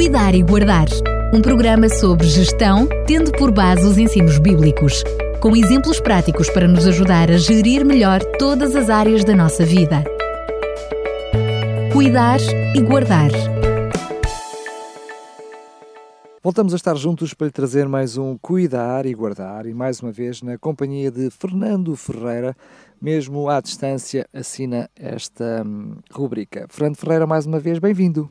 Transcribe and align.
Cuidar 0.00 0.34
e 0.34 0.42
Guardar. 0.42 0.86
Um 1.30 1.42
programa 1.42 1.86
sobre 1.90 2.26
gestão, 2.26 2.88
tendo 3.06 3.30
por 3.32 3.52
base 3.52 3.86
os 3.86 3.98
ensinos 3.98 4.38
bíblicos, 4.38 5.04
com 5.42 5.54
exemplos 5.54 6.00
práticos 6.00 6.48
para 6.48 6.66
nos 6.66 6.86
ajudar 6.86 7.30
a 7.30 7.36
gerir 7.36 7.84
melhor 7.84 8.24
todas 8.38 8.74
as 8.74 8.88
áreas 8.88 9.24
da 9.24 9.36
nossa 9.36 9.62
vida. 9.62 10.02
Cuidar 11.92 12.40
e 12.74 12.80
Guardar. 12.80 13.30
Voltamos 16.42 16.72
a 16.72 16.76
estar 16.76 16.96
juntos 16.96 17.34
para 17.34 17.48
lhe 17.48 17.52
trazer 17.52 17.86
mais 17.86 18.16
um 18.16 18.38
Cuidar 18.38 19.04
e 19.04 19.12
Guardar 19.12 19.66
e 19.66 19.74
mais 19.74 20.00
uma 20.00 20.10
vez 20.10 20.40
na 20.40 20.56
companhia 20.56 21.10
de 21.10 21.28
Fernando 21.28 21.94
Ferreira, 21.94 22.56
mesmo 22.98 23.50
à 23.50 23.60
distância, 23.60 24.26
assina 24.32 24.88
esta 24.96 25.62
hum, 25.62 25.96
rubrica. 26.10 26.64
Fernando 26.70 26.96
Ferreira, 26.96 27.26
mais 27.26 27.44
uma 27.44 27.60
vez, 27.60 27.78
bem-vindo. 27.78 28.30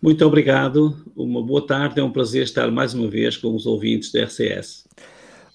Muito 0.00 0.24
obrigado, 0.24 0.96
uma 1.16 1.42
boa 1.42 1.66
tarde, 1.66 2.00
é 2.00 2.04
um 2.04 2.12
prazer 2.12 2.44
estar 2.44 2.70
mais 2.70 2.94
uma 2.94 3.08
vez 3.08 3.36
com 3.36 3.54
os 3.54 3.66
ouvintes 3.66 4.12
da 4.12 4.24
RCS. 4.24 4.86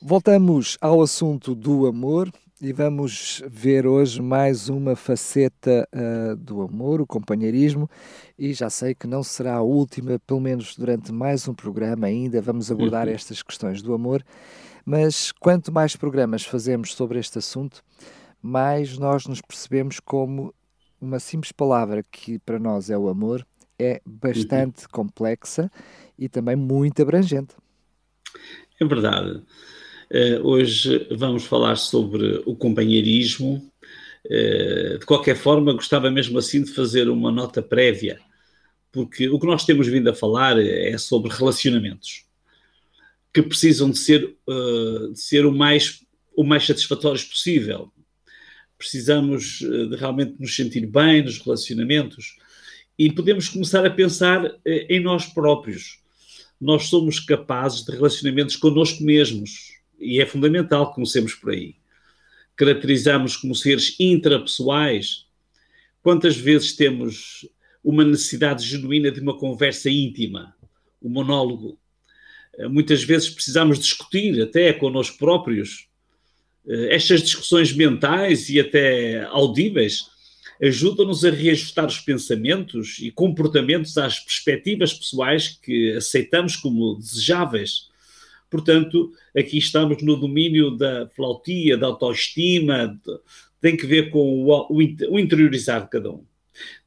Voltamos 0.02 0.78
ao 0.82 1.02
assunto 1.02 1.56
do 1.56 1.88
amor 1.88 2.30
e 2.64 2.72
vamos 2.72 3.42
ver 3.46 3.86
hoje 3.86 4.22
mais 4.22 4.70
uma 4.70 4.96
faceta 4.96 5.86
uh, 5.94 6.36
do 6.38 6.62
amor, 6.62 7.02
o 7.02 7.06
companheirismo, 7.06 7.90
e 8.40 8.54
já 8.54 8.70
sei 8.70 8.96
que 8.96 9.06
não 9.06 9.22
será 9.22 9.56
a 9.56 9.62
última, 9.62 10.18
pelo 10.26 10.40
menos 10.40 10.76
durante 10.78 11.12
mais 11.12 11.46
um 11.46 11.54
programa 11.54 12.08
ainda, 12.08 12.42
vamos 12.42 12.72
abordar 12.72 13.08
uhum. 13.08 13.14
estas 13.14 13.42
questões 13.42 13.82
do 13.82 13.94
amor, 13.94 14.24
mas 14.86 15.34
quanto 15.34 15.74
mais 15.74 15.98
programas 15.98 16.44
fazemos 16.44 16.94
sobre 16.94 17.20
este 17.20 17.38
assunto, 17.38 17.82
mais 18.42 18.98
nós 18.98 19.26
nos 19.26 19.42
percebemos 19.42 20.00
como 20.00 20.54
uma 21.02 21.20
simples 21.20 21.52
palavra 21.52 22.02
que 22.10 22.40
para 22.40 22.60
nós 22.60 22.90
é 22.90 22.98
o 22.98 23.10
amor, 23.10 23.46
é 23.84 24.02
bastante 24.06 24.84
uhum. 24.84 24.92
complexa 24.92 25.72
e 26.18 26.30
também 26.30 26.56
muito 26.56 27.02
abrangente. 27.02 27.56
É 28.80 28.86
verdade. 28.86 29.42
Uh, 30.12 30.40
hoje 30.44 31.08
vamos 31.12 31.44
falar 31.46 31.76
sobre 31.76 32.44
o 32.46 32.56
companheirismo. 32.56 33.72
Uh, 34.26 35.00
de 35.00 35.06
qualquer 35.06 35.36
forma, 35.36 35.74
gostava 35.74 36.10
mesmo 36.12 36.38
assim 36.38 36.64
de 36.64 36.72
fazer 36.72 37.10
uma 37.10 37.32
nota 37.32 37.62
prévia, 37.62 38.20
porque 38.92 39.28
o 39.28 39.40
que 39.40 39.48
nós 39.48 39.66
temos 39.66 39.88
vindo 39.88 40.10
a 40.10 40.14
falar 40.14 40.60
é 40.60 40.98
sobre 40.98 41.32
relacionamentos 41.32 42.26
que 43.34 43.42
precisam 43.42 43.90
de 43.90 43.98
ser, 43.98 44.36
uh, 44.48 45.12
de 45.12 45.20
ser 45.20 45.46
o, 45.46 45.52
mais, 45.52 46.06
o 46.38 46.44
mais 46.44 46.66
satisfatórios 46.66 47.24
possível. 47.24 47.92
Precisamos 48.78 49.60
de 49.60 49.96
realmente 49.96 50.36
nos 50.40 50.56
sentir 50.56 50.86
bem 50.86 51.24
nos 51.24 51.40
relacionamentos, 51.40 52.38
e 52.98 53.12
podemos 53.12 53.50
começar 53.50 53.86
a 53.86 53.90
pensar 53.90 54.46
eh, 54.66 54.88
em 54.90 55.00
nós 55.00 55.26
próprios. 55.26 56.00
Nós 56.60 56.86
somos 56.86 57.20
capazes 57.20 57.84
de 57.84 57.92
relacionamentos 57.92 58.56
connosco 58.56 59.04
mesmos 59.04 59.74
e 60.00 60.22
é 60.22 60.26
fundamental 60.26 60.90
que 60.90 60.96
comecemos 60.96 61.34
por 61.34 61.52
aí. 61.52 61.76
Caracterizamos 62.56 63.36
como 63.36 63.56
seres 63.56 63.96
intrapessoais. 64.00 65.26
Quantas 66.02 66.38
vezes 66.38 66.76
temos 66.76 67.48
uma 67.84 68.06
necessidade 68.06 68.66
genuína 68.66 69.12
de 69.12 69.20
uma 69.20 69.38
conversa 69.38 69.90
íntima, 69.90 70.56
um 71.02 71.10
monólogo? 71.10 71.78
Eh, 72.58 72.68
muitas 72.68 73.04
vezes 73.04 73.30
precisamos 73.30 73.80
discutir 73.80 74.40
até 74.42 74.72
connosco 74.72 75.18
próprios. 75.18 75.88
Eh, 76.68 76.96
estas 76.96 77.24
discussões 77.24 77.74
mentais 77.74 78.50
e 78.50 78.60
até 78.60 79.24
audíveis 79.26 80.13
ajudam-nos 80.68 81.26
a 81.26 81.30
reajustar 81.30 81.86
os 81.86 82.00
pensamentos 82.00 82.98
e 83.00 83.12
comportamentos 83.12 83.98
às 83.98 84.20
perspectivas 84.20 84.94
pessoais 84.94 85.60
que 85.62 85.92
aceitamos 85.92 86.56
como 86.56 86.96
desejáveis. 86.96 87.90
Portanto, 88.50 89.12
aqui 89.36 89.58
estamos 89.58 90.02
no 90.02 90.16
domínio 90.16 90.72
da 90.72 91.10
flautia, 91.10 91.78
da 91.78 91.88
autoestima, 91.88 92.88
de, 92.88 93.20
tem 93.60 93.76
que 93.76 93.86
ver 93.86 94.10
com 94.10 94.46
o, 94.46 94.68
o, 94.70 95.20
interiorizar 95.20 95.84
de 95.84 95.90
cada 95.90 96.12
um. 96.12 96.24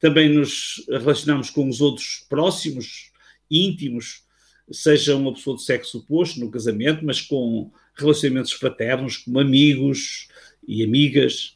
Também 0.00 0.28
nos 0.28 0.84
relacionamos 0.88 1.50
com 1.50 1.68
os 1.68 1.80
outros 1.80 2.24
próximos, 2.28 3.10
íntimos, 3.50 4.22
seja 4.70 5.16
uma 5.16 5.34
pessoa 5.34 5.56
de 5.56 5.64
sexo 5.64 5.98
oposto 5.98 6.40
no 6.40 6.50
casamento, 6.50 7.04
mas 7.04 7.20
com 7.20 7.70
relacionamentos 7.94 8.52
fraternos, 8.52 9.18
como 9.18 9.38
amigos 9.38 10.28
e 10.66 10.82
amigas, 10.82 11.55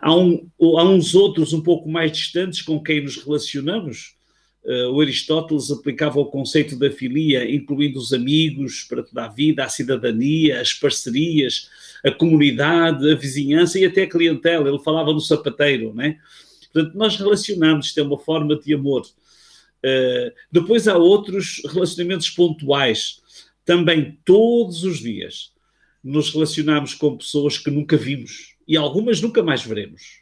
Há, 0.00 0.14
um, 0.14 0.46
há 0.60 0.84
uns 0.84 1.14
outros 1.14 1.52
um 1.52 1.62
pouco 1.62 1.88
mais 1.88 2.12
distantes 2.12 2.60
com 2.62 2.82
quem 2.82 3.02
nos 3.02 3.16
relacionamos. 3.16 4.14
Uh, 4.62 4.90
o 4.90 5.00
Aristóteles 5.00 5.70
aplicava 5.70 6.20
o 6.20 6.26
conceito 6.26 6.76
da 6.76 6.90
filia, 6.90 7.50
incluindo 7.50 7.98
os 7.98 8.12
amigos 8.12 8.84
para 8.84 9.02
toda 9.02 9.24
a 9.24 9.28
vida, 9.28 9.64
a 9.64 9.68
cidadania, 9.68 10.60
as 10.60 10.74
parcerias, 10.74 11.70
a 12.04 12.10
comunidade, 12.10 13.10
a 13.10 13.14
vizinhança 13.14 13.78
e 13.78 13.86
até 13.86 14.02
a 14.02 14.08
clientela. 14.08 14.68
Ele 14.68 14.78
falava 14.78 15.12
no 15.12 15.20
sapateiro, 15.20 15.94
né? 15.94 16.18
Portanto, 16.72 16.96
nós 16.96 17.16
relacionamos, 17.16 17.86
isto 17.86 18.00
é 18.00 18.02
uma 18.02 18.18
forma 18.18 18.54
de 18.56 18.74
amor. 18.74 19.02
Uh, 19.02 20.30
depois 20.52 20.86
há 20.86 20.96
outros 20.96 21.62
relacionamentos 21.64 22.28
pontuais, 22.28 23.20
também 23.64 24.18
todos 24.24 24.84
os 24.84 24.98
dias. 24.98 25.52
Nos 26.02 26.32
relacionamos 26.32 26.94
com 26.94 27.16
pessoas 27.16 27.58
que 27.58 27.70
nunca 27.70 27.96
vimos, 27.96 28.54
e 28.66 28.76
algumas 28.76 29.20
nunca 29.20 29.42
mais 29.42 29.62
veremos. 29.64 30.20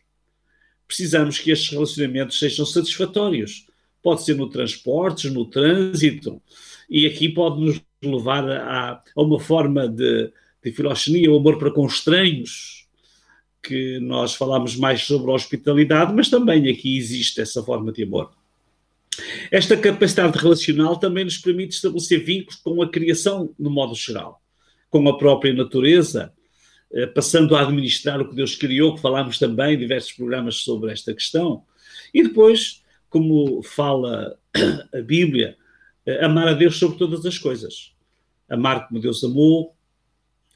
Precisamos 0.86 1.38
que 1.38 1.50
estes 1.50 1.70
relacionamentos 1.70 2.38
sejam 2.38 2.64
satisfatórios. 2.64 3.66
Pode 4.02 4.24
ser 4.24 4.34
no 4.36 4.48
transportes, 4.48 5.30
no 5.30 5.44
trânsito, 5.44 6.40
e 6.88 7.06
aqui 7.06 7.28
pode 7.28 7.60
nos 7.60 7.80
levar 8.02 8.48
a, 8.50 9.02
a 9.16 9.22
uma 9.22 9.38
forma 9.38 9.86
de, 9.86 10.32
de 10.64 10.72
filoxenia, 10.72 11.30
o 11.30 11.36
amor 11.36 11.58
para 11.58 11.70
com 11.70 11.86
estranhos, 11.86 12.86
que 13.62 13.98
nós 14.00 14.34
falamos 14.34 14.76
mais 14.76 15.02
sobre 15.02 15.30
a 15.30 15.34
hospitalidade, 15.34 16.14
mas 16.14 16.30
também 16.30 16.70
aqui 16.70 16.96
existe 16.96 17.40
essa 17.40 17.62
forma 17.62 17.92
de 17.92 18.04
amor. 18.04 18.30
Esta 19.50 19.76
capacidade 19.76 20.38
relacional 20.38 20.96
também 20.98 21.24
nos 21.24 21.38
permite 21.38 21.74
estabelecer 21.74 22.24
vínculos 22.24 22.56
com 22.56 22.80
a 22.80 22.88
criação 22.88 23.52
no 23.58 23.68
modo 23.68 23.94
geral, 23.94 24.40
com 24.88 25.06
a 25.08 25.18
própria 25.18 25.52
natureza, 25.52 26.32
passando 27.14 27.54
a 27.54 27.62
administrar 27.62 28.20
o 28.20 28.28
que 28.28 28.34
Deus 28.34 28.54
criou, 28.54 28.94
que 28.94 29.02
falámos 29.02 29.38
também 29.38 29.74
em 29.74 29.78
diversos 29.78 30.12
programas 30.12 30.56
sobre 30.56 30.92
esta 30.92 31.12
questão. 31.12 31.62
E 32.12 32.22
depois, 32.22 32.82
como 33.08 33.62
fala 33.62 34.38
a 34.94 35.00
Bíblia, 35.02 35.56
eh, 36.06 36.24
amar 36.24 36.48
a 36.48 36.54
Deus 36.54 36.76
sobre 36.76 36.98
todas 36.98 37.24
as 37.26 37.38
coisas. 37.38 37.92
Amar 38.48 38.88
como 38.88 39.00
Deus 39.00 39.22
amou 39.22 39.76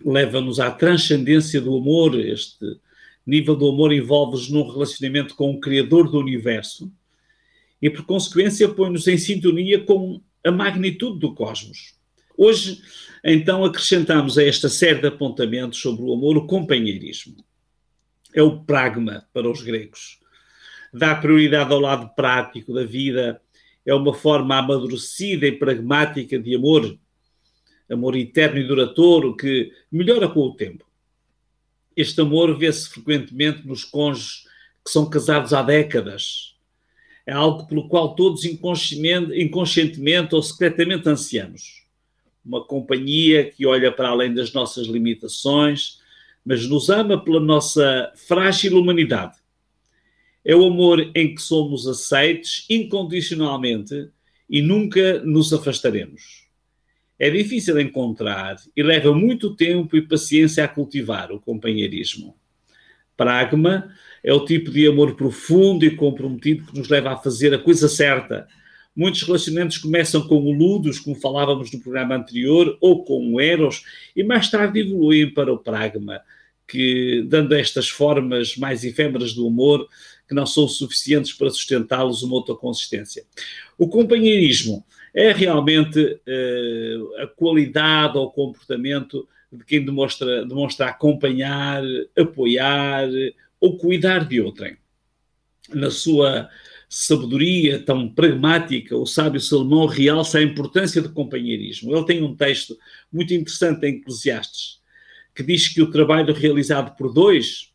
leva-nos 0.05 0.61
à 0.61 0.71
transcendência 0.71 1.61
do 1.61 1.77
amor. 1.77 2.19
Este 2.19 2.65
nível 3.27 3.57
do 3.57 3.69
amor 3.69 3.93
envolve-nos 3.93 4.51
num 4.51 4.69
relacionamento 4.69 5.35
com 5.35 5.51
o 5.51 5.61
Criador 5.61 6.11
do 6.11 6.19
universo 6.19 6.93
e, 7.81 7.89
por 7.91 8.05
consequência, 8.05 8.69
põe-nos 8.69 9.07
em 9.07 9.19
sintonia 9.19 9.81
com 9.85 10.21
a 10.45 10.51
magnitude 10.51 11.19
do 11.19 11.35
cosmos. 11.35 11.95
Hoje, 12.37 12.83
então, 13.25 13.65
acrescentamos 13.65 14.37
a 14.37 14.45
esta 14.45 14.69
série 14.69 15.01
de 15.01 15.07
apontamentos 15.07 15.81
sobre 15.81 16.03
o 16.03 16.13
amor 16.13 16.37
o 16.37 16.47
companheirismo. 16.47 17.37
É 18.35 18.43
o 18.43 18.61
pragma 18.65 19.27
para 19.33 19.49
os 19.49 19.63
gregos. 19.63 20.19
Dá 20.93 21.15
prioridade 21.15 21.73
ao 21.73 21.81
lado 21.81 22.13
prático 22.15 22.73
da 22.73 22.85
vida, 22.85 23.41
é 23.87 23.95
uma 23.95 24.13
forma 24.13 24.57
amadurecida 24.57 25.47
e 25.47 25.53
pragmática 25.53 26.39
de 26.39 26.55
amor, 26.55 26.99
amor 27.91 28.17
eterno 28.17 28.59
e 28.59 28.67
duradouro 28.67 29.37
que 29.37 29.73
melhora 29.91 30.29
com 30.29 30.41
o 30.41 30.55
tempo. 30.55 30.85
Este 31.97 32.21
amor 32.21 32.59
vê-se 32.59 32.89
frequentemente 32.89 33.67
nos 33.67 33.85
cônjuges 33.85 34.45
que 34.85 34.91
são 34.91 35.09
casados 35.09 35.53
há 35.53 35.63
décadas. 35.63 36.57
É 37.25 37.33
algo 37.33 37.67
pelo 37.67 37.89
qual 37.89 38.15
todos 38.15 38.45
inconscientemente, 38.45 39.41
inconscientemente 39.41 40.35
ou 40.35 40.43
secretamente 40.43 41.09
ansiamos 41.09 41.82
uma 42.45 42.65
companhia 42.65 43.51
que 43.51 43.67
olha 43.67 43.93
para 43.93 44.09
além 44.09 44.35
das 44.35 44.53
nossas 44.53 44.87
limitações, 44.87 46.01
mas 46.45 46.67
nos 46.69 46.91
ama 46.91 47.23
pela 47.23 47.41
nossa 47.41 48.13
frágil 48.17 48.79
humanidade. 48.79 49.37
É 50.45 50.57
o 50.57 50.67
amor 50.67 51.11
em 51.15 51.35
que 51.35 51.41
somos 51.41 51.87
aceites 51.87 52.67
incondicionalmente 52.69 54.09
e 54.51 54.61
nunca 54.61 55.21
nos 55.21 55.53
afastaremos. 55.53 56.43
É 57.19 57.31
difícil 57.31 57.79
encontrar 57.81 58.57
e 58.77 58.83
leva 58.83 59.15
muito 59.15 59.55
tempo 59.55 59.97
e 59.97 60.03
paciência 60.03 60.65
a 60.65 60.69
cultivar 60.69 61.31
o 61.31 61.39
companheirismo. 61.39 62.37
Pragma 63.17 63.93
é 64.25 64.33
o 64.33 64.45
tipo 64.45 64.71
de 64.71 64.89
amor 64.89 65.15
profundo 65.15 65.85
e 65.85 65.95
comprometido 65.95 66.65
que 66.65 66.77
nos 66.77 66.89
leva 66.89 67.13
a 67.13 67.17
fazer 67.17 67.55
a 67.55 67.59
coisa 67.59 67.89
certa, 67.89 68.49
Muitos 68.95 69.23
relacionamentos 69.23 69.79
começam 69.79 70.27
com 70.27 70.37
o 70.37 70.53
Ludus, 70.53 70.99
como 70.99 71.17
falávamos 71.17 71.73
no 71.73 71.81
programa 71.81 72.17
anterior, 72.17 72.77
ou 72.81 73.05
com 73.05 73.35
o 73.35 73.41
Eros, 73.41 73.85
e 74.15 74.23
mais 74.23 74.51
tarde 74.51 74.81
evoluem 74.81 75.33
para 75.33 75.53
o 75.53 75.59
Pragma, 75.59 76.21
que, 76.69 77.25
dando 77.27 77.55
estas 77.55 77.89
formas 77.89 78.57
mais 78.57 78.85
efêmeras 78.85 79.33
do 79.33 79.47
amor, 79.47 79.89
que 80.29 80.35
não 80.35 80.47
são 80.47 80.69
suficientes 80.69 81.33
para 81.33 81.51
sustentá-los 81.51 82.23
uma 82.23 82.35
outra 82.35 82.55
consistência. 82.55 83.25
O 83.79 83.89
companheirismo 83.89 84.85
é 85.15 85.33
realmente 85.33 86.01
uh, 86.01 87.23
a 87.23 87.27
qualidade 87.27 88.17
ou 88.17 88.31
comportamento 88.31 89.27
de 89.53 89.65
quem 89.65 89.85
demonstra, 89.85 90.47
demonstra 90.47 90.87
acompanhar, 90.87 91.83
apoiar 92.17 93.09
ou 93.61 93.77
cuidar 93.77 94.27
de 94.27 94.41
outrem. 94.41 94.77
Na 95.73 95.91
sua 95.91 96.49
sabedoria 96.95 97.79
tão 97.79 98.07
pragmática, 98.07 98.95
o 98.95 99.07
sábio 99.07 99.41
Salomão 99.41 99.87
realça 99.87 100.39
a 100.39 100.43
importância 100.43 101.01
do 101.01 101.11
companheirismo. 101.11 101.97
Ele 101.97 102.05
tem 102.05 102.23
um 102.23 102.37
texto 102.37 102.77
muito 103.11 103.33
interessante 103.33 103.87
em 103.87 103.97
Eclesiastes, 103.97 104.79
que 105.35 105.43
diz 105.43 105.69
que 105.69 105.81
o 105.81 105.91
trabalho 105.91 106.35
realizado 106.35 106.95
por 106.95 107.11
dois 107.11 107.73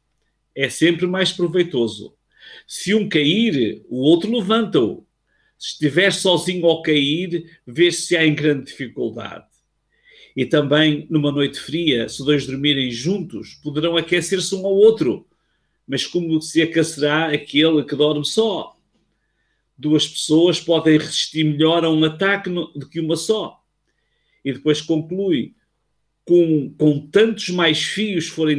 é 0.55 0.69
sempre 0.69 1.07
mais 1.07 1.31
proveitoso. 1.31 2.13
Se 2.67 2.93
um 2.93 3.09
cair, 3.09 3.83
o 3.89 4.01
outro 4.01 4.31
levanta-o. 4.31 5.03
Se 5.57 5.71
estiver 5.71 6.13
sozinho 6.13 6.67
ao 6.67 6.83
cair, 6.83 7.59
vê 7.65 7.91
se 7.91 8.15
há 8.15 8.23
em 8.23 8.35
grande 8.35 8.65
dificuldade. 8.65 9.47
E 10.35 10.45
também, 10.45 11.07
numa 11.09 11.31
noite 11.31 11.59
fria, 11.59 12.07
se 12.07 12.23
dois 12.23 12.45
dormirem 12.45 12.91
juntos, 12.91 13.55
poderão 13.63 13.97
aquecer-se 13.97 14.53
um 14.53 14.63
ao 14.63 14.75
outro. 14.75 15.25
Mas 15.87 16.05
como 16.05 16.39
se 16.39 16.61
aquecerá 16.61 17.33
aquele 17.33 17.83
que 17.83 17.95
dorme 17.95 18.23
só? 18.23 18.76
Duas 19.77 20.07
pessoas 20.07 20.59
podem 20.59 20.97
resistir 20.97 21.44
melhor 21.44 21.85
a 21.85 21.89
um 21.89 22.03
ataque 22.03 22.50
do 22.50 22.89
que 22.89 23.00
uma 23.00 23.15
só. 23.15 23.62
E 24.44 24.51
depois 24.53 24.81
conclui: 24.81 25.53
com, 26.25 26.74
com 26.77 27.07
tantos 27.07 27.50
mais 27.50 27.83
fios 27.83 28.27
for 28.27 28.50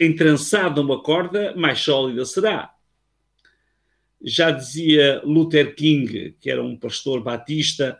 entrançada 0.00 0.80
uma 0.80 1.02
corda, 1.02 1.54
mais 1.56 1.80
sólida 1.80 2.24
será. 2.24 2.72
Já 4.22 4.50
dizia 4.50 5.20
Luther 5.24 5.74
King, 5.74 6.34
que 6.40 6.50
era 6.50 6.62
um 6.62 6.76
pastor 6.76 7.22
batista, 7.22 7.98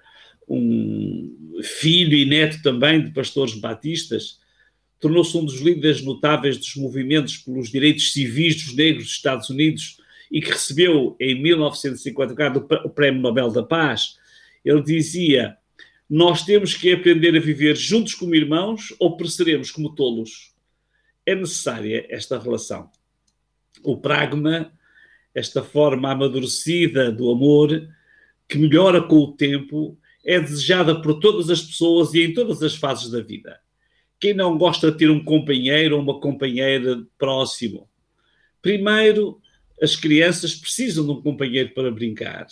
um 0.49 1.61
filho 1.62 2.15
e 2.15 2.25
neto 2.25 2.62
também 2.62 3.03
de 3.03 3.11
pastores 3.11 3.55
batistas, 3.55 4.38
tornou-se 4.99 5.37
um 5.37 5.44
dos 5.44 5.61
líderes 5.61 6.03
notáveis 6.03 6.56
dos 6.56 6.75
movimentos 6.76 7.37
pelos 7.37 7.71
direitos 7.71 8.12
civis 8.12 8.56
dos 8.62 8.75
negros 8.75 9.05
dos 9.05 9.12
Estados 9.12 9.50
Unidos 9.50 9.99
e 10.35 10.41
que 10.41 10.51
recebeu 10.51 11.17
em 11.21 11.41
1954 11.41 12.67
o 12.85 12.91
Prémio 12.91 13.23
Nobel 13.23 13.53
da 13.53 13.63
Paz, 13.63 14.19
ele 14.65 14.83
dizia: 14.83 15.57
Nós 16.11 16.43
temos 16.43 16.75
que 16.75 16.93
aprender 16.93 17.37
a 17.37 17.41
viver 17.41 17.77
juntos 17.77 18.15
como 18.15 18.35
irmãos 18.35 18.93
ou 18.99 19.17
pereceremos 19.17 19.71
como 19.71 19.95
tolos. 19.95 20.53
É 21.25 21.37
necessária 21.37 22.05
esta 22.11 22.37
relação. 22.37 22.91
O 23.85 23.97
pragma, 23.97 24.73
esta 25.33 25.63
forma 25.63 26.11
amadurecida 26.11 27.13
do 27.13 27.31
amor, 27.31 27.89
que 28.49 28.59
melhora 28.59 29.01
com 29.01 29.19
o 29.19 29.37
tempo, 29.37 29.97
é 30.25 30.41
desejada 30.41 31.01
por 31.01 31.21
todas 31.21 31.49
as 31.49 31.63
pessoas 31.63 32.13
e 32.13 32.25
em 32.25 32.35
todas 32.35 32.61
as 32.61 32.75
fases 32.75 33.09
da 33.09 33.21
vida. 33.21 33.61
Quem 34.19 34.35
não 34.35 34.59
gosta 34.59 34.91
de 34.91 34.99
ter 34.99 35.11
um 35.11 35.23
companheiro 35.23 35.95
ou 35.95 36.03
uma 36.03 36.19
companheira 36.19 37.07
próximo? 37.17 37.89
Primeiro, 38.61 39.41
as 39.81 39.97
crianças 39.97 40.55
precisam 40.55 41.05
de 41.05 41.11
um 41.11 41.21
companheiro 41.21 41.71
para 41.71 41.91
brincar. 41.91 42.47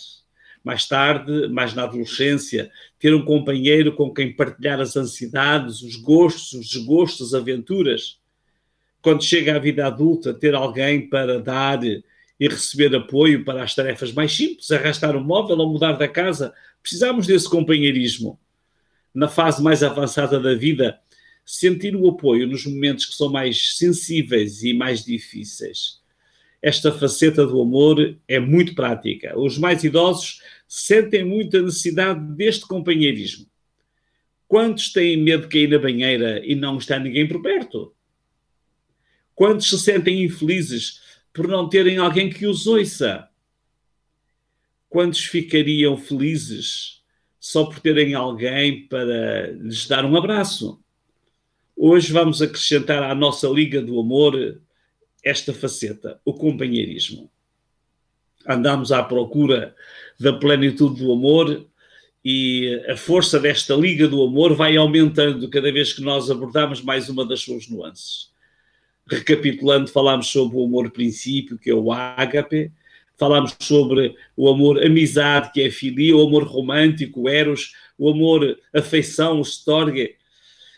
Mais 0.63 0.87
tarde, 0.87 1.47
mais 1.49 1.73
na 1.73 1.83
adolescência, 1.83 2.71
ter 2.99 3.13
um 3.13 3.25
companheiro 3.25 3.93
com 3.95 4.13
quem 4.13 4.33
partilhar 4.33 4.79
as 4.79 4.95
ansiedades, 4.95 5.81
os 5.81 5.95
gostos, 5.97 6.53
os 6.53 6.69
desgostos, 6.69 7.33
as 7.33 7.41
aventuras. 7.41 8.19
Quando 9.01 9.23
chega 9.23 9.55
à 9.55 9.59
vida 9.59 9.85
adulta, 9.85 10.33
ter 10.33 10.55
alguém 10.55 11.09
para 11.09 11.39
dar 11.39 11.83
e 11.83 12.01
receber 12.39 12.95
apoio 12.95 13.43
para 13.43 13.63
as 13.63 13.75
tarefas 13.75 14.13
mais 14.13 14.33
simples, 14.33 14.71
arrastar 14.71 15.15
um 15.15 15.23
móvel 15.23 15.57
ou 15.57 15.71
mudar 15.71 15.93
da 15.93 16.07
casa, 16.07 16.53
precisamos 16.81 17.27
desse 17.27 17.49
companheirismo. 17.49 18.39
Na 19.13 19.27
fase 19.27 19.61
mais 19.61 19.83
avançada 19.83 20.39
da 20.39 20.55
vida, 20.55 20.97
sentir 21.45 21.93
o 21.95 22.09
apoio 22.09 22.47
nos 22.47 22.65
momentos 22.65 23.05
que 23.05 23.15
são 23.15 23.29
mais 23.29 23.77
sensíveis 23.77 24.63
e 24.63 24.73
mais 24.73 25.03
difíceis 25.03 26.02
esta 26.63 26.93
faceta 26.93 27.45
do 27.45 27.61
amor 27.61 28.17
é 28.25 28.39
muito 28.39 28.73
prática. 28.73 29.37
Os 29.37 29.57
mais 29.57 29.83
idosos 29.83 30.41
sentem 30.65 31.25
muita 31.25 31.61
necessidade 31.61 32.25
deste 32.37 32.65
companheirismo. 32.65 33.45
Quantos 34.47 34.93
têm 34.93 35.17
medo 35.17 35.43
de 35.43 35.49
cair 35.49 35.67
na 35.67 35.77
banheira 35.77 36.41
e 36.45 36.55
não 36.55 36.77
está 36.77 36.97
ninguém 36.97 37.27
por 37.27 37.41
perto? 37.41 37.93
Quantos 39.35 39.67
se 39.67 39.77
sentem 39.77 40.23
infelizes 40.23 41.01
por 41.33 41.49
não 41.49 41.67
terem 41.67 41.97
alguém 41.97 42.29
que 42.29 42.47
os 42.47 42.65
ouça? 42.65 43.27
Quantos 44.87 45.19
ficariam 45.25 45.97
felizes 45.97 47.03
só 47.41 47.65
por 47.65 47.81
terem 47.81 48.13
alguém 48.13 48.87
para 48.87 49.51
lhes 49.51 49.85
dar 49.85 50.05
um 50.05 50.15
abraço? 50.15 50.81
Hoje 51.75 52.13
vamos 52.13 52.41
acrescentar 52.41 53.03
à 53.03 53.13
nossa 53.13 53.49
Liga 53.49 53.81
do 53.81 53.99
Amor 53.99 54.61
esta 55.23 55.53
faceta, 55.53 56.19
o 56.25 56.33
companheirismo. 56.33 57.29
Andamos 58.47 58.91
à 58.91 59.01
procura 59.01 59.73
da 60.19 60.33
plenitude 60.33 61.01
do 61.01 61.11
amor 61.11 61.65
e 62.23 62.81
a 62.87 62.95
força 62.95 63.39
desta 63.39 63.73
liga 63.75 64.07
do 64.07 64.21
amor 64.21 64.53
vai 64.53 64.75
aumentando 64.75 65.49
cada 65.49 65.71
vez 65.71 65.93
que 65.93 66.01
nós 66.01 66.29
abordamos 66.29 66.81
mais 66.81 67.09
uma 67.09 67.25
das 67.25 67.41
suas 67.41 67.67
nuances. 67.69 68.31
Recapitulando, 69.09 69.89
falámos 69.89 70.27
sobre 70.27 70.57
o 70.57 70.65
amor 70.65 70.91
princípio, 70.91 71.57
que 71.57 71.69
é 71.69 71.73
o 71.73 71.91
ágape, 71.91 72.71
falámos 73.17 73.55
sobre 73.61 74.15
o 74.35 74.49
amor 74.49 74.83
amizade, 74.83 75.51
que 75.51 75.61
é 75.61 75.69
filia, 75.69 76.15
o 76.15 76.25
amor 76.25 76.43
romântico, 76.43 77.21
o 77.21 77.29
eros, 77.29 77.73
o 77.97 78.09
amor 78.09 78.57
afeição, 78.73 79.39
o 79.39 79.41
storge. 79.41 80.15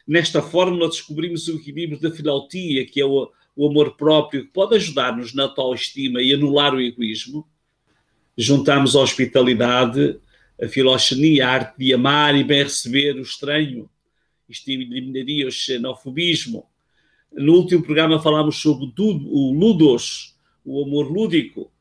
Nesta 0.07 0.41
fórmula 0.41 0.87
descobrimos 0.87 1.47
o 1.47 1.55
equilíbrio 1.55 1.99
da 1.99 2.11
filautia, 2.11 2.85
que 2.85 2.99
é 2.99 3.05
o, 3.05 3.31
o 3.55 3.67
amor 3.67 3.95
próprio, 3.95 4.43
que 4.43 4.51
pode 4.51 4.75
ajudar-nos 4.75 5.33
na 5.33 5.43
autoestima 5.43 6.21
e 6.21 6.33
anular 6.33 6.73
o 6.73 6.81
egoísmo. 6.81 7.47
Juntamos 8.37 8.95
a 8.95 9.01
hospitalidade, 9.01 10.19
a 10.61 10.67
filoxenia, 10.67 11.47
a 11.47 11.51
arte 11.51 11.77
de 11.77 11.93
amar 11.93 12.35
e 12.35 12.43
bem 12.43 12.63
receber 12.63 13.15
o 13.15 13.21
estranho. 13.21 13.89
Isto 14.49 14.69
eliminaria 14.69 15.47
o 15.47 15.51
xenofobismo. 15.51 16.65
No 17.31 17.53
último 17.53 17.81
programa 17.81 18.21
falámos 18.21 18.61
sobre 18.61 18.91
o 18.97 19.51
ludos, 19.51 20.35
o 20.63 20.83
amor 20.83 21.11
lúdico. 21.11 21.71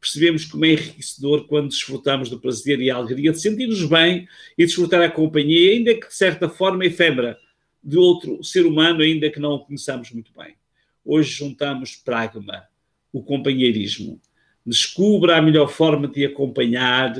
Percebemos 0.00 0.44
como 0.44 0.64
é 0.66 0.72
enriquecedor 0.72 1.46
quando 1.46 1.68
desfrutamos 1.68 2.28
do 2.28 2.38
prazer 2.38 2.80
e 2.80 2.90
a 2.90 2.96
alegria 2.96 3.32
de 3.32 3.40
sentir-nos 3.40 3.84
bem 3.86 4.28
e 4.56 4.66
desfrutar 4.66 5.00
a 5.02 5.10
companhia, 5.10 5.72
ainda 5.72 5.94
que 5.94 6.08
de 6.08 6.14
certa 6.14 6.48
forma 6.48 6.84
efêmera, 6.84 7.38
de 7.82 7.96
outro 7.96 8.42
ser 8.42 8.66
humano, 8.66 9.02
ainda 9.02 9.30
que 9.30 9.40
não 9.40 9.52
o 9.52 9.60
conheçamos 9.60 10.10
muito 10.10 10.32
bem. 10.36 10.54
Hoje 11.04 11.30
juntamos 11.30 11.96
pragma, 11.96 12.64
o 13.12 13.22
companheirismo. 13.22 14.20
Descubra 14.64 15.36
a 15.36 15.42
melhor 15.42 15.68
forma 15.68 16.08
de 16.08 16.24
acompanhar, 16.24 17.12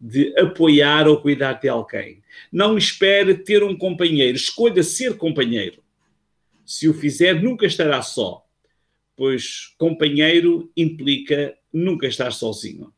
de 0.00 0.38
apoiar 0.38 1.06
ou 1.06 1.20
cuidar 1.20 1.54
de 1.54 1.68
alguém. 1.68 2.22
Não 2.50 2.78
espere 2.78 3.34
ter 3.34 3.62
um 3.62 3.76
companheiro, 3.76 4.36
escolha 4.36 4.82
ser 4.82 5.16
companheiro. 5.16 5.82
Se 6.64 6.88
o 6.88 6.94
fizer, 6.94 7.42
nunca 7.42 7.66
estará 7.66 8.00
só, 8.02 8.46
pois 9.16 9.74
companheiro 9.78 10.70
implica 10.76 11.56
nunca 11.72 12.06
estar 12.06 12.30
sozinho. 12.32 12.92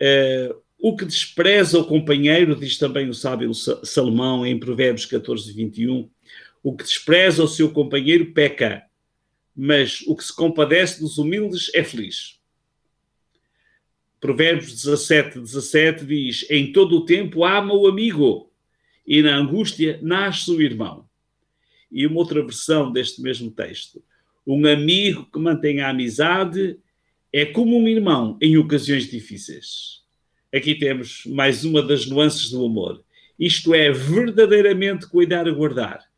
Uh, 0.00 0.60
o 0.82 0.96
que 0.96 1.04
despreza 1.04 1.78
o 1.78 1.84
companheiro, 1.84 2.56
diz 2.56 2.78
também 2.78 3.08
o 3.08 3.14
sábio 3.14 3.52
Salomão 3.52 4.46
em 4.46 4.58
Provérbios 4.58 5.04
14, 5.04 5.52
21, 5.52 6.08
o 6.62 6.76
que 6.76 6.84
despreza 6.84 7.42
o 7.42 7.48
seu 7.48 7.70
companheiro 7.70 8.32
peca, 8.32 8.84
mas 9.56 10.02
o 10.06 10.14
que 10.14 10.24
se 10.24 10.34
compadece 10.34 11.00
dos 11.00 11.18
humildes 11.18 11.70
é 11.74 11.82
feliz. 11.82 12.38
Provérbios 14.20 14.74
17, 14.74 15.40
17 15.40 16.04
diz: 16.04 16.46
Em 16.50 16.72
todo 16.72 16.96
o 16.96 17.04
tempo 17.04 17.44
ama 17.44 17.74
o 17.74 17.86
amigo, 17.86 18.50
e 19.06 19.22
na 19.22 19.34
angústia 19.36 19.98
nasce 20.02 20.50
o 20.50 20.60
irmão. 20.60 21.08
E 21.90 22.06
uma 22.06 22.18
outra 22.18 22.42
versão 22.42 22.92
deste 22.92 23.22
mesmo 23.22 23.50
texto: 23.50 24.02
Um 24.46 24.66
amigo 24.66 25.26
que 25.32 25.38
mantém 25.38 25.80
a 25.80 25.88
amizade 25.88 26.78
é 27.32 27.46
como 27.46 27.78
um 27.78 27.88
irmão 27.88 28.36
em 28.40 28.58
ocasiões 28.58 29.08
difíceis. 29.08 30.00
Aqui 30.52 30.74
temos 30.74 31.24
mais 31.26 31.64
uma 31.64 31.80
das 31.80 32.06
nuances 32.06 32.50
do 32.50 32.64
amor. 32.64 33.02
Isto 33.38 33.72
é 33.72 33.90
verdadeiramente 33.90 35.06
cuidar 35.08 35.46
e 35.46 35.52
guardar 35.52 36.09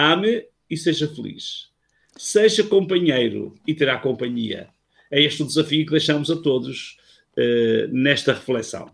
ame 0.00 0.44
e 0.68 0.76
seja 0.76 1.08
feliz. 1.08 1.68
Seja 2.16 2.62
companheiro 2.64 3.54
e 3.66 3.74
terá 3.74 3.98
companhia. 3.98 4.68
É 5.10 5.20
este 5.22 5.42
o 5.42 5.46
desafio 5.46 5.84
que 5.84 5.92
deixamos 5.92 6.30
a 6.30 6.36
todos 6.36 6.96
uh, 7.36 7.92
nesta 7.92 8.32
reflexão. 8.32 8.90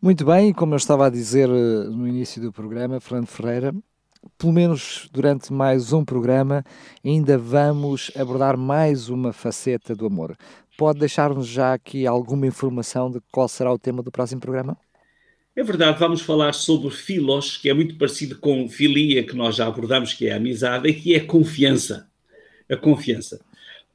Muito 0.00 0.24
bem, 0.24 0.52
como 0.52 0.74
eu 0.74 0.76
estava 0.76 1.06
a 1.06 1.10
dizer 1.10 1.48
uh, 1.48 1.90
no 1.90 2.06
início 2.06 2.42
do 2.42 2.52
programa, 2.52 3.00
Fernando 3.00 3.28
Ferreira, 3.28 3.74
pelo 4.36 4.52
menos 4.52 5.08
durante 5.12 5.52
mais 5.52 5.92
um 5.92 6.04
programa, 6.04 6.64
ainda 7.04 7.38
vamos 7.38 8.10
abordar 8.16 8.56
mais 8.56 9.08
uma 9.08 9.32
faceta 9.32 9.94
do 9.94 10.06
amor. 10.06 10.36
Pode 10.76 10.98
deixar-nos 10.98 11.46
já 11.46 11.74
aqui 11.74 12.06
alguma 12.06 12.46
informação 12.46 13.10
de 13.10 13.20
qual 13.32 13.48
será 13.48 13.72
o 13.72 13.78
tema 13.78 14.02
do 14.02 14.10
próximo 14.10 14.40
programa? 14.40 14.76
É 15.54 15.62
verdade, 15.62 15.98
vamos 15.98 16.22
falar 16.22 16.54
sobre 16.54 16.88
filos, 16.90 17.58
que 17.58 17.68
é 17.68 17.74
muito 17.74 17.96
parecido 17.96 18.38
com 18.38 18.66
filia, 18.70 19.22
que 19.22 19.36
nós 19.36 19.56
já 19.56 19.66
abordamos, 19.66 20.14
que 20.14 20.26
é 20.26 20.32
a 20.32 20.36
amizade, 20.36 20.88
e 20.88 20.94
que 20.94 21.14
é 21.14 21.18
a 21.18 21.26
confiança. 21.26 22.08
A 22.70 22.76
confiança. 22.76 23.38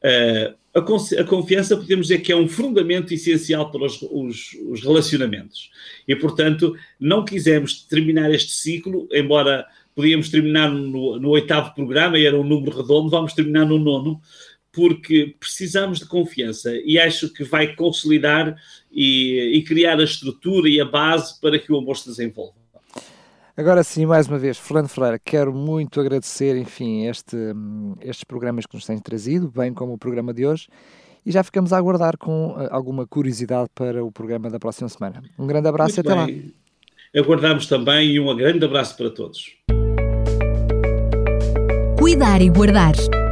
Uh, 0.04 0.56
a, 0.76 1.22
a, 1.22 1.24
confiança 1.24 1.76
podemos 1.76 2.08
dizer 2.08 2.20
que 2.20 2.32
é 2.32 2.36
um 2.36 2.48
fundamento 2.48 3.12
essencial 3.12 3.72
para 3.72 3.84
os, 3.84 4.00
os, 4.04 4.54
os, 4.70 4.84
relacionamentos. 4.84 5.72
E, 6.08 6.16
portanto, 6.16 6.76
não 7.00 7.26
quisemos 7.26 7.82
terminar 7.82 8.32
este 8.32 8.52
ciclo, 8.52 9.08
embora 9.12 9.66
podíamos 9.96 10.30
terminar 10.30 10.70
no, 10.70 11.20
no 11.20 11.30
oitavo 11.30 11.74
programa, 11.74 12.20
e 12.20 12.26
era 12.28 12.40
um 12.40 12.44
número 12.44 12.78
redondo, 12.78 13.10
vamos 13.10 13.34
terminar 13.34 13.66
no 13.66 13.80
nono, 13.80 14.22
porque 14.78 15.36
precisamos 15.40 15.98
de 15.98 16.06
confiança 16.06 16.72
e 16.86 17.00
acho 17.00 17.34
que 17.34 17.44
vai 17.44 17.76
consolidar 17.76 18.56
e, 18.92 19.56
e 19.56 19.64
criar 19.64 20.00
a 20.00 20.04
estrutura 20.04 20.70
e 20.70 20.80
a 20.80 20.86
base 20.86 21.42
para 21.42 21.58
que 21.58 21.72
o 21.72 21.78
amor 21.80 21.98
se 21.98 22.08
desenvolva. 22.08 22.54
Agora 23.58 23.84
sim, 23.84 24.06
mais 24.06 24.28
uma 24.28 24.38
vez, 24.38 24.60
Fernando 24.60 24.88
Ferreira, 24.88 25.18
quero 25.18 25.52
muito 25.52 26.00
agradecer, 26.00 26.56
enfim, 26.56 27.08
este, 27.08 27.36
estes 28.02 28.24
programas 28.24 28.68
que 28.68 28.76
nos 28.76 28.86
têm 28.86 29.00
trazido, 29.00 29.50
bem 29.50 29.74
como 29.74 29.94
o 29.94 29.98
programa 29.98 30.32
de 30.32 30.46
hoje, 30.46 30.68
e 31.26 31.32
já 31.32 31.44
ficamos 31.44 31.74
a 31.74 31.78
aguardar 31.78 32.16
com 32.16 32.52
uh, 32.52 32.68
alguma 32.70 33.08
curiosidade 33.08 33.70
para 33.74 34.06
o 34.06 34.12
programa 34.12 34.48
da 34.48 34.60
próxima 34.60 34.88
semana. 34.90 35.24
Um 35.40 35.48
grande 35.48 35.68
abraço 35.68 35.96
muito 35.96 36.08
e 36.08 36.12
até 36.12 36.26
bem. 36.26 36.54
lá. 37.16 37.20
Aguardamos 37.20 37.66
também 37.66 38.12
e 38.12 38.20
um 38.20 38.36
grande 38.36 38.64
abraço 38.64 38.96
para 38.96 39.10
todos. 39.10 39.58
Cuidar 41.98 42.44
e 42.44 42.50
Guardar 42.52 42.94